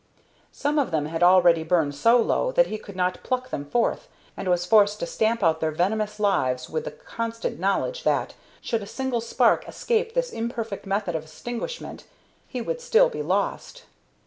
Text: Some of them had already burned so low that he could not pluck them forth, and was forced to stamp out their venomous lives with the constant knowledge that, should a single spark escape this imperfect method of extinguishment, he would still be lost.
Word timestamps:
Some 0.51 0.79
of 0.79 0.89
them 0.89 1.05
had 1.05 1.21
already 1.21 1.61
burned 1.61 1.93
so 1.93 2.19
low 2.19 2.51
that 2.53 2.65
he 2.65 2.79
could 2.79 2.95
not 2.95 3.21
pluck 3.21 3.51
them 3.51 3.63
forth, 3.63 4.07
and 4.35 4.47
was 4.47 4.65
forced 4.65 4.97
to 5.01 5.05
stamp 5.05 5.43
out 5.43 5.59
their 5.59 5.69
venomous 5.69 6.19
lives 6.19 6.67
with 6.71 6.85
the 6.85 6.89
constant 6.91 7.59
knowledge 7.59 8.01
that, 8.01 8.33
should 8.61 8.81
a 8.81 8.87
single 8.87 9.21
spark 9.21 9.67
escape 9.67 10.15
this 10.15 10.31
imperfect 10.31 10.87
method 10.87 11.13
of 11.13 11.25
extinguishment, 11.25 12.05
he 12.47 12.61
would 12.61 12.81
still 12.81 13.09
be 13.09 13.21
lost. 13.21 13.83